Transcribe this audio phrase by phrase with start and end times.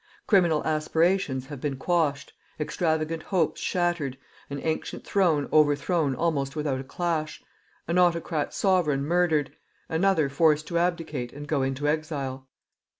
[0.25, 4.17] Criminal aspirations have been quashed, extravagant hopes shattered,
[4.49, 7.39] an ancient throne overthrown almost without a clash,
[7.87, 9.51] an autocrat sovereign murdered,
[9.89, 12.47] another forced to abdicate and go into exile.